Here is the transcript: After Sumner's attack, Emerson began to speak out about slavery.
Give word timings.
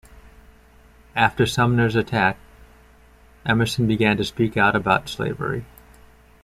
After 1.15 1.45
Sumner's 1.45 1.95
attack, 1.95 2.37
Emerson 3.45 3.85
began 3.85 4.17
to 4.17 4.23
speak 4.23 4.57
out 4.57 4.75
about 4.75 5.07
slavery. 5.07 5.63